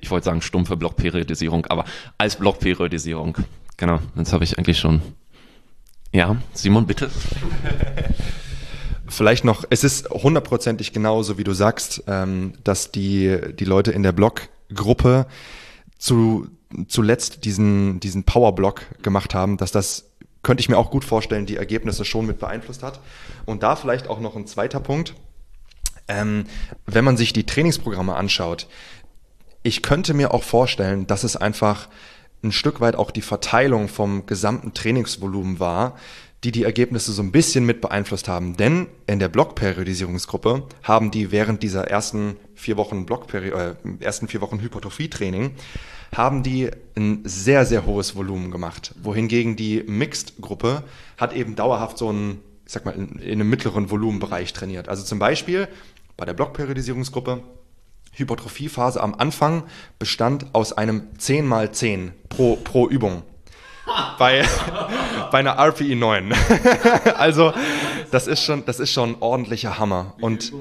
[0.00, 1.84] ich wollte sagen stumpfe Blockperiodisierung, aber
[2.18, 3.38] als Blockperiodisierung.
[3.76, 5.00] Genau, jetzt habe ich eigentlich schon.
[6.12, 7.10] Ja, Simon, bitte.
[9.08, 14.02] Vielleicht noch, es ist hundertprozentig genauso, wie du sagst, ähm, dass die, die Leute in
[14.02, 15.26] der Blockgruppe
[15.98, 16.48] zu,
[16.88, 20.06] zuletzt diesen, diesen Powerblock gemacht haben, dass das
[20.42, 23.00] könnte ich mir auch gut vorstellen, die Ergebnisse schon mit beeinflusst hat.
[23.44, 25.14] Und da vielleicht auch noch ein zweiter Punkt.
[26.08, 26.46] Ähm,
[26.86, 28.66] wenn man sich die Trainingsprogramme anschaut,
[29.62, 31.88] ich könnte mir auch vorstellen, dass es einfach
[32.42, 35.96] ein Stück weit auch die Verteilung vom gesamten Trainingsvolumen war,
[36.44, 38.56] die die Ergebnisse so ein bisschen mit beeinflusst haben.
[38.56, 44.40] Denn in der Blockperiodisierungsgruppe haben die während dieser ersten vier Wochen Blockperi äh, ersten vier
[44.40, 45.52] Wochen Hypertrophie-Training
[46.14, 48.94] haben die ein sehr, sehr hohes Volumen gemacht.
[49.02, 50.82] Wohingegen die Mixed-Gruppe
[51.16, 54.88] hat eben dauerhaft so ein, ich sag mal, in, in einem mittleren Volumenbereich trainiert.
[54.88, 55.68] Also zum Beispiel
[56.16, 57.42] bei der Blockperiodisierungsgruppe
[58.12, 59.62] Hypertrophiephase am Anfang
[59.98, 63.22] bestand aus einem 10 x 10 pro, pro Übung.
[64.18, 64.44] Bei,
[65.30, 66.32] bei einer RPE 9.
[67.16, 67.52] also,
[68.10, 70.14] das ist schon, das ist schon ein ordentlicher Hammer.
[70.20, 70.52] Und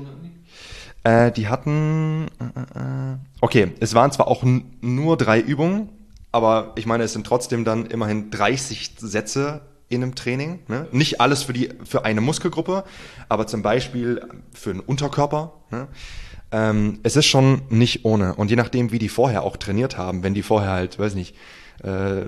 [1.03, 4.43] äh, die hatten, äh, äh, okay, es waren zwar auch
[4.81, 5.89] nur drei Übungen,
[6.31, 10.59] aber ich meine, es sind trotzdem dann immerhin 30 Sätze in einem Training.
[10.67, 10.87] Ne?
[10.91, 12.83] Nicht alles für, die, für eine Muskelgruppe,
[13.27, 14.21] aber zum Beispiel
[14.53, 15.53] für den Unterkörper.
[15.71, 15.87] Ne?
[16.51, 18.35] Ähm, es ist schon nicht ohne.
[18.35, 21.35] Und je nachdem, wie die vorher auch trainiert haben, wenn die vorher halt, weiß nicht,
[21.83, 22.25] äh,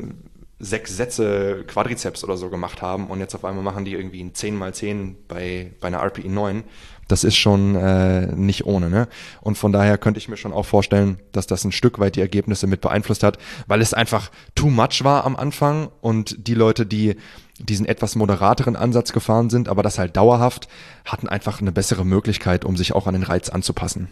[0.61, 4.33] sechs Sätze Quadrizeps oder so gemacht haben und jetzt auf einmal machen die irgendwie ein
[4.33, 6.63] 10x10 bei, bei einer RPE 9,
[7.11, 8.89] das ist schon äh, nicht ohne.
[8.89, 9.07] Ne?
[9.41, 12.21] Und von daher könnte ich mir schon auch vorstellen, dass das ein Stück weit die
[12.21, 16.85] Ergebnisse mit beeinflusst hat, weil es einfach too much war am Anfang und die Leute,
[16.85, 17.17] die
[17.59, 20.67] diesen etwas moderateren Ansatz gefahren sind, aber das halt dauerhaft,
[21.05, 24.07] hatten einfach eine bessere Möglichkeit, um sich auch an den Reiz anzupassen.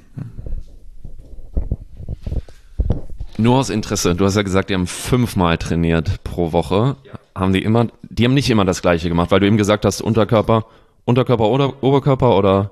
[3.39, 6.97] Nur aus Interesse, du hast ja gesagt, die haben fünfmal trainiert pro Woche.
[7.05, 7.13] Ja.
[7.33, 10.01] Haben die immer, die haben nicht immer das gleiche gemacht, weil du eben gesagt hast,
[10.01, 10.65] Unterkörper,
[11.05, 12.71] Unterkörper oder Oberkörper oder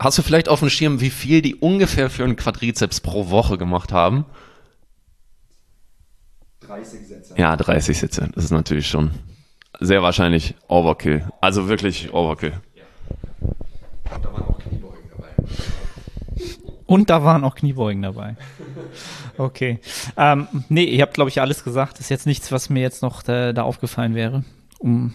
[0.00, 3.56] hast du vielleicht auf dem Schirm, wie viel die ungefähr für einen Quadrizeps pro Woche
[3.56, 4.24] gemacht haben?
[6.62, 7.34] 30 Sätze.
[7.36, 8.28] Ja, 30 Sätze.
[8.34, 9.12] Das ist natürlich schon
[9.78, 11.24] sehr wahrscheinlich Overkill.
[11.40, 12.54] Also wirklich Overkill.
[12.74, 12.82] Ja.
[14.16, 14.59] Und da waren auch.
[16.90, 18.34] Und da waren auch Kniebeugen dabei.
[19.38, 19.78] Okay.
[20.16, 21.92] Ähm, nee, ihr habt, glaube ich, alles gesagt.
[21.92, 24.42] Das ist jetzt nichts, was mir jetzt noch da, da aufgefallen wäre.
[24.80, 25.14] Um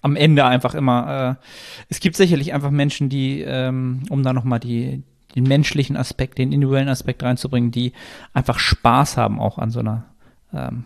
[0.00, 1.38] am Ende einfach immer.
[1.40, 1.46] Äh,
[1.88, 5.04] es gibt sicherlich einfach Menschen, die, ähm, um da nochmal die,
[5.36, 7.92] den menschlichen Aspekt, den individuellen Aspekt reinzubringen, die
[8.34, 10.06] einfach Spaß haben auch an so einer
[10.52, 10.84] ähm,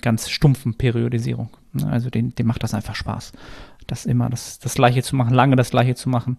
[0.00, 1.50] ganz stumpfen Periodisierung.
[1.74, 1.86] Ne?
[1.86, 3.32] Also den, dem macht das einfach Spaß,
[3.86, 6.38] das immer das, das Gleiche zu machen, lange das Gleiche zu machen.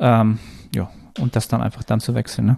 [0.00, 0.40] Ähm,
[0.74, 2.46] ja, und das dann einfach dann zu wechseln.
[2.46, 2.56] Ne?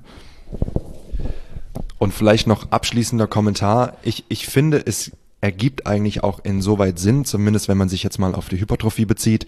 [1.98, 3.96] Und vielleicht noch abschließender Kommentar.
[4.02, 8.34] Ich, ich finde, es ergibt eigentlich auch insoweit Sinn, zumindest wenn man sich jetzt mal
[8.34, 9.46] auf die Hypertrophie bezieht,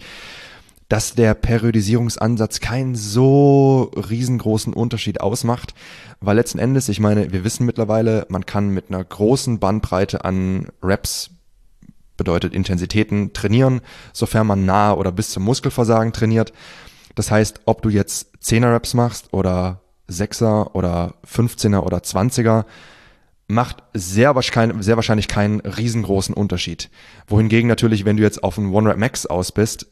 [0.87, 5.73] dass der Periodisierungsansatz keinen so riesengroßen Unterschied ausmacht,
[6.19, 10.67] weil letzten Endes, ich meine, wir wissen mittlerweile, man kann mit einer großen Bandbreite an
[10.83, 11.31] Reps
[12.17, 13.81] bedeutet Intensitäten trainieren,
[14.13, 16.51] sofern man nahe oder bis zum Muskelversagen trainiert.
[17.15, 22.65] Das heißt, ob du jetzt 10er Reps machst oder 6er oder 15er oder 20er,
[23.47, 26.89] macht sehr, wahrscheinlich, sehr wahrscheinlich keinen riesengroßen Unterschied.
[27.27, 29.87] Wohingegen natürlich, wenn du jetzt auf einen One-Rep Max aus bist,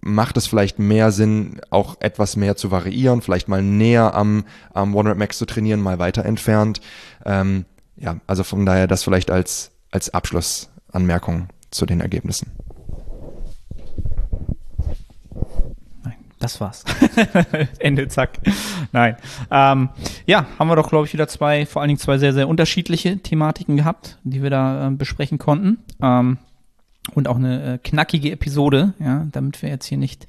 [0.00, 4.94] macht es vielleicht mehr Sinn, auch etwas mehr zu variieren, vielleicht mal näher am, am
[4.94, 6.80] One-Rep Max zu trainieren, mal weiter entfernt.
[7.26, 12.52] Ähm, ja, also von daher das vielleicht als, als Abschlussanmerkung zu den Ergebnissen.
[16.42, 16.84] Das war's.
[17.78, 18.40] Ende, zack.
[18.90, 19.14] Nein.
[19.48, 19.90] Ähm,
[20.26, 23.18] ja, haben wir doch, glaube ich, wieder zwei, vor allen Dingen zwei sehr, sehr unterschiedliche
[23.18, 25.78] Thematiken gehabt, die wir da äh, besprechen konnten.
[26.02, 26.38] Ähm,
[27.14, 30.26] und auch eine äh, knackige Episode, ja, damit wir jetzt hier nicht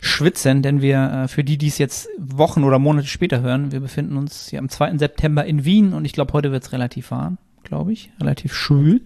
[0.00, 3.80] schwitzen, denn wir, äh, für die, die es jetzt Wochen oder Monate später hören, wir
[3.80, 4.98] befinden uns hier am 2.
[4.98, 9.02] September in Wien und ich glaube, heute wird es relativ warm, glaube ich, relativ schwül.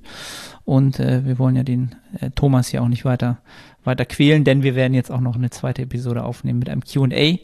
[0.64, 3.38] Und äh, wir wollen ja den äh, Thomas hier auch nicht weiter
[3.84, 7.38] weiter quälen, denn wir werden jetzt auch noch eine zweite Episode aufnehmen mit einem QA,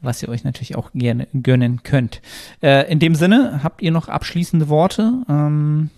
[0.00, 2.22] was ihr euch natürlich auch gerne gönnen könnt.
[2.62, 5.22] Äh, in dem Sinne, habt ihr noch abschließende Worte?
[5.28, 5.90] Ähm,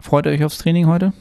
[0.00, 1.12] freut ihr euch aufs Training heute?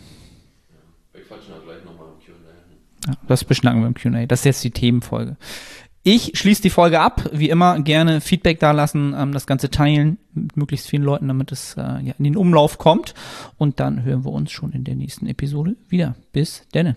[1.14, 3.12] Ich quatschen gleich nochmal im QA.
[3.12, 4.26] Ja, das beschnacken wir im QA.
[4.26, 5.38] Das ist jetzt die Themenfolge.
[6.10, 7.30] Ich schließe die Folge ab.
[7.34, 11.76] Wie immer gerne Feedback dalassen, ähm, das Ganze teilen mit möglichst vielen Leuten, damit es
[11.76, 13.14] äh, ja, in den Umlauf kommt.
[13.58, 16.16] Und dann hören wir uns schon in der nächsten Episode wieder.
[16.32, 16.96] Bis denne.